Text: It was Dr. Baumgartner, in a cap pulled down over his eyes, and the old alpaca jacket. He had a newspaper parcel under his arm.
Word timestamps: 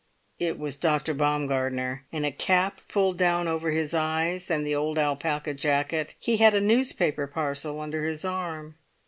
It 0.39 0.57
was 0.57 0.77
Dr. 0.77 1.13
Baumgartner, 1.13 2.05
in 2.11 2.25
a 2.25 2.31
cap 2.31 2.81
pulled 2.87 3.19
down 3.19 3.47
over 3.47 3.69
his 3.69 3.93
eyes, 3.93 4.49
and 4.49 4.65
the 4.65 4.73
old 4.73 4.97
alpaca 4.97 5.53
jacket. 5.53 6.15
He 6.19 6.37
had 6.37 6.55
a 6.55 6.59
newspaper 6.59 7.27
parcel 7.27 7.79
under 7.79 8.03
his 8.05 8.25
arm. 8.25 8.77